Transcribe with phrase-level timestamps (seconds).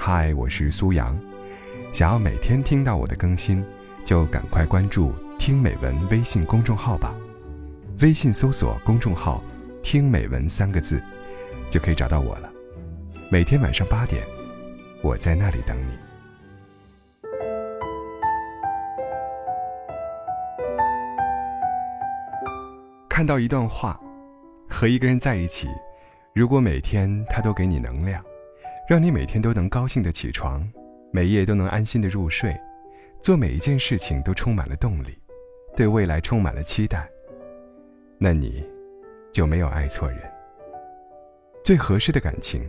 [0.00, 1.18] 嗨，我是苏阳。
[1.92, 3.62] 想要每天听到我的更新，
[4.04, 7.12] 就赶快关注“听美文”微信公众号吧。
[8.00, 9.42] 微信搜索公众号
[9.82, 11.02] “听美文”三个字，
[11.68, 12.48] 就可以找到我了。
[13.28, 14.22] 每天晚上八点，
[15.02, 15.98] 我在那里等你。
[23.08, 24.00] 看到一段话，
[24.70, 25.66] 和一个人在一起，
[26.32, 28.22] 如果每天他都给你能量。
[28.88, 30.66] 让你每天都能高兴的起床，
[31.12, 32.58] 每夜都能安心的入睡，
[33.20, 35.10] 做每一件事情都充满了动力，
[35.76, 37.06] 对未来充满了期待。
[38.16, 38.66] 那你，
[39.30, 40.18] 就没有爱错人。
[41.62, 42.66] 最合适的感情，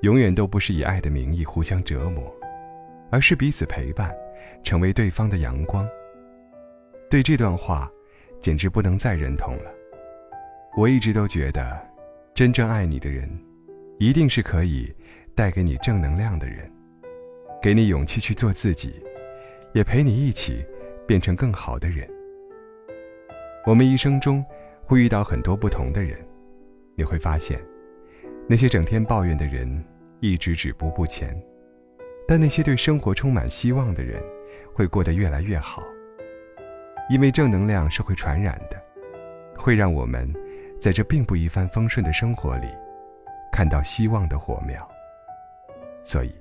[0.00, 2.34] 永远都不是以爱的名义互相折磨，
[3.10, 4.10] 而是彼此陪伴，
[4.64, 5.86] 成为对方的阳光。
[7.10, 7.86] 对这段话，
[8.40, 9.70] 简直不能再认同了。
[10.74, 11.78] 我一直都觉得，
[12.32, 13.28] 真正爱你的人，
[13.98, 14.90] 一定是可以。
[15.34, 16.70] 带给你正能量的人，
[17.62, 19.02] 给你勇气去做自己，
[19.72, 20.64] 也陪你一起
[21.06, 22.08] 变成更好的人。
[23.66, 24.44] 我们一生中
[24.84, 26.18] 会遇到很多不同的人，
[26.96, 27.60] 你会发现，
[28.48, 29.84] 那些整天抱怨的人
[30.20, 31.38] 一直止步不前，
[32.26, 34.22] 但那些对生活充满希望的人
[34.74, 35.82] 会过得越来越好。
[37.10, 38.82] 因为正能量是会传染的，
[39.56, 40.32] 会让我们
[40.80, 42.68] 在这并不一帆风顺的生活里，
[43.52, 44.89] 看到希望的火苗。
[46.02, 46.32] 所以，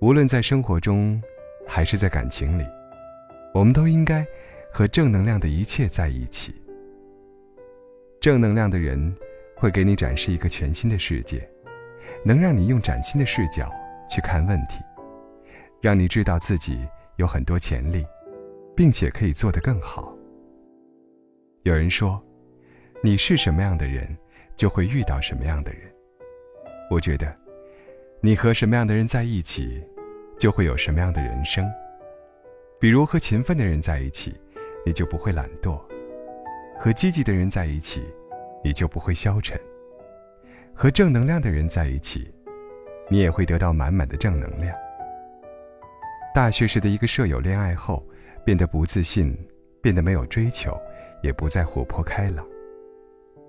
[0.00, 1.22] 无论在生活中，
[1.66, 2.64] 还是在感情里，
[3.52, 4.26] 我们都应该
[4.72, 6.54] 和正能量的一切在一起。
[8.18, 9.14] 正能量的人
[9.54, 11.48] 会给你展示一个全新的世界，
[12.24, 13.70] 能让你用崭新的视角
[14.08, 14.80] 去看问题，
[15.80, 18.04] 让你知道自己有很多潜力，
[18.74, 20.16] 并且可以做得更好。
[21.62, 22.22] 有人说，
[23.02, 24.16] 你是什么样的人，
[24.56, 25.82] 就会遇到什么样的人。
[26.90, 27.45] 我觉得。
[28.22, 29.82] 你和什么样的人在一起，
[30.38, 31.70] 就会有什么样的人生。
[32.80, 34.34] 比如和勤奋的人在一起，
[34.86, 35.78] 你就不会懒惰；
[36.78, 38.02] 和积极的人在一起，
[38.64, 39.58] 你就不会消沉；
[40.74, 42.32] 和正能量的人在一起，
[43.10, 44.74] 你也会得到满满的正能量。
[46.34, 48.04] 大学时的一个舍友恋爱后，
[48.44, 49.38] 变得不自信，
[49.82, 50.74] 变得没有追求，
[51.22, 52.46] 也不再活泼开朗。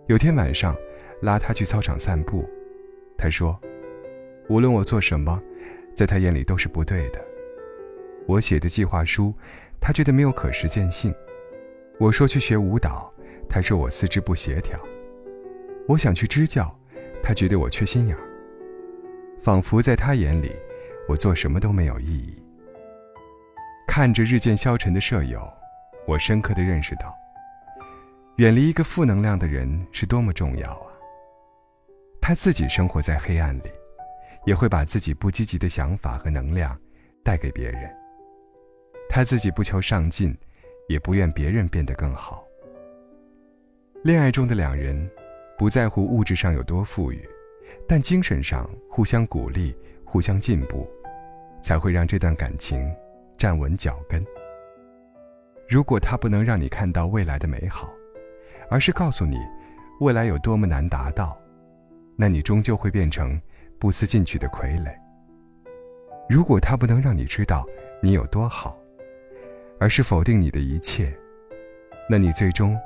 [0.07, 0.75] 有天晚上，
[1.21, 2.45] 拉他去操场散步，
[3.17, 3.57] 他说。
[4.49, 5.41] 无论我做什么，
[5.93, 7.23] 在他眼里都是不对的。
[8.25, 9.33] 我写的计划书，
[9.79, 11.11] 他觉得没有可实践性；
[11.99, 13.13] 我说去学舞蹈，
[13.49, 14.77] 他说我四肢不协调；
[15.87, 16.73] 我想去支教，
[17.21, 18.23] 他觉得我缺心眼儿。
[19.41, 20.51] 仿佛在他眼里，
[21.07, 22.41] 我做什么都没有意义。
[23.87, 25.41] 看着日渐消沉的舍友，
[26.05, 27.15] 我深刻的认识到，
[28.37, 30.91] 远离一个负能量的人是多么重要啊！
[32.21, 33.71] 他自己生活在黑暗里。
[34.47, 36.79] 也会把自己不积极的想法和能量
[37.21, 37.93] 带给别人。
[39.09, 40.33] 他自己不求上进，
[40.87, 42.45] 也不愿别人变得更好。
[44.05, 45.09] 恋爱中的两人，
[45.57, 47.27] 不在乎物质上有多富裕，
[47.85, 49.75] 但精神上互相鼓励、
[50.05, 50.89] 互相进步，
[51.61, 52.89] 才会让这段感情
[53.37, 54.25] 站稳脚跟。
[55.67, 57.91] 如果他不能让你看到未来的美好，
[58.69, 59.37] 而是告诉你
[59.99, 61.37] 未来有多么难达到，
[62.15, 63.37] 那你终究会变成。
[63.79, 64.93] 不思进取的傀儡。
[66.29, 67.65] 如果他不能让你知道
[68.01, 68.77] 你有多好，
[69.79, 71.13] 而是否定你的一切，
[72.09, 72.77] 那你最终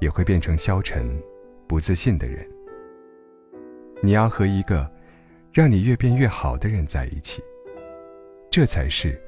[0.00, 1.20] 也会变成消沉、
[1.66, 2.48] 不自信的人。
[4.02, 4.90] 你要和一个
[5.52, 7.42] 让你越变越好的人在一起，
[8.50, 9.20] 这才是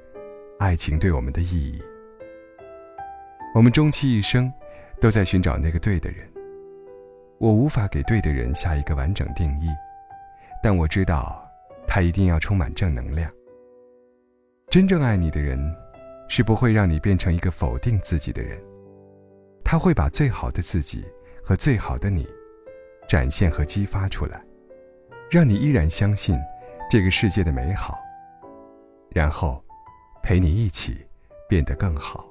[0.58, 1.82] 爱情对我们的意义。
[3.54, 4.52] 我们终其一生
[5.00, 6.28] 都在寻找那个对的人。
[7.38, 9.68] 我无法给对的人下一个完整定义。
[10.66, 11.48] 但我知道，
[11.86, 13.30] 他一定要充满正能量。
[14.68, 15.56] 真正爱你的人，
[16.28, 18.60] 是不会让你变成一个否定自己的人。
[19.64, 21.04] 他会把最好的自己
[21.40, 22.26] 和最好的你，
[23.06, 24.44] 展现和激发出来，
[25.30, 26.36] 让你依然相信
[26.90, 27.96] 这个世界的美好。
[29.10, 29.64] 然后，
[30.20, 31.06] 陪你一起
[31.48, 32.26] 变得更好。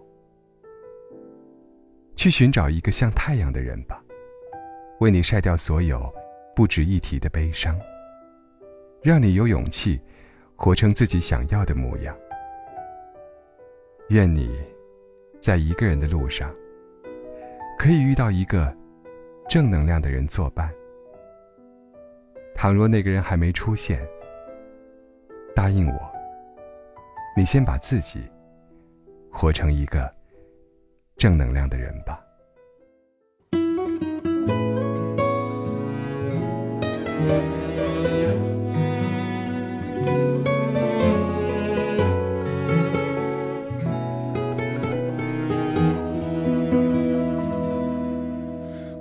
[2.18, 4.04] 去寻找一个像太阳的人吧，
[5.00, 6.14] 为你晒掉所有
[6.54, 7.80] 不值一提的悲伤。
[9.06, 10.02] 让你有勇气，
[10.56, 12.18] 活成自己想要的模样。
[14.10, 14.60] 愿你，
[15.40, 16.52] 在一个人的路上，
[17.78, 18.76] 可以遇到一个
[19.48, 20.74] 正能量的人作伴。
[22.56, 24.04] 倘若那个人还没出现，
[25.56, 26.12] 答应我，
[27.38, 28.24] 你先把自己
[29.32, 30.12] 活成一个
[31.16, 32.20] 正能量的人吧。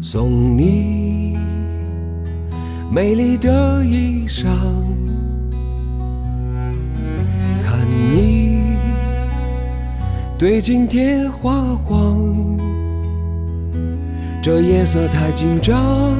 [0.00, 1.36] 送你。
[2.90, 4.46] 美丽的衣裳，
[7.62, 8.76] 看你
[10.38, 12.56] 对镜贴花黄，
[14.42, 16.16] 这夜色太紧张，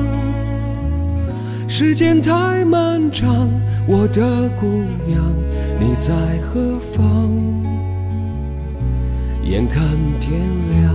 [1.67, 3.49] 时间太漫长，
[3.87, 4.67] 我的姑
[5.07, 5.25] 娘
[5.81, 7.33] 你在何方？
[9.43, 9.83] 眼看
[10.21, 10.39] 天
[10.83, 10.95] 亮，